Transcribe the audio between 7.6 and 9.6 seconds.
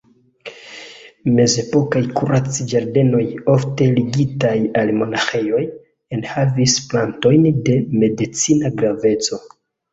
de medicina graveco.